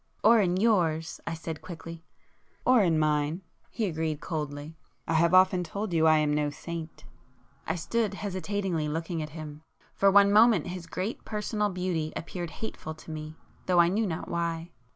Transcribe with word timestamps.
"Or 0.23 0.41
in 0.41 0.57
yours!" 0.57 1.21
I 1.27 1.35
said 1.35 1.61
quickly. 1.61 2.03
"Or 2.65 2.81
in 2.81 2.97
mine;"—he 2.97 3.85
agreed 3.85 4.19
coldly—"I 4.19 5.13
have 5.13 5.35
often 5.35 5.63
told 5.63 5.93
you 5.93 6.07
I 6.07 6.17
am 6.17 6.33
no 6.33 6.49
saint." 6.49 7.05
I 7.67 7.75
stood 7.75 8.15
hesitatingly, 8.15 8.89
looking 8.89 9.21
at 9.21 9.29
him. 9.37 9.61
For 9.93 10.09
one 10.09 10.31
moment 10.33 10.65
his 10.65 10.87
great 10.87 11.23
personal 11.23 11.69
beauty 11.69 12.13
appeared 12.15 12.49
hateful 12.65 12.95
to 12.95 13.11
me, 13.11 13.35
though 13.67 13.77
I 13.79 13.89
knew 13.89 14.07
not 14.07 14.27
why. 14.27 14.71